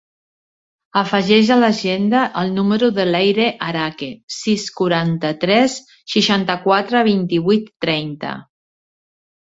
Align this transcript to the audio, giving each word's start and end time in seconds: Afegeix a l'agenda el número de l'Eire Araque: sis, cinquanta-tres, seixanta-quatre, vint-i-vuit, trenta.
Afegeix 1.01 1.51
a 1.55 1.57
l'agenda 1.63 2.21
el 2.43 2.49
número 2.55 2.89
de 2.97 3.05
l'Eire 3.11 3.51
Araque: 3.67 4.09
sis, 4.39 4.67
cinquanta-tres, 4.73 5.79
seixanta-quatre, 6.19 7.07
vint-i-vuit, 7.13 7.75
trenta. 7.89 8.37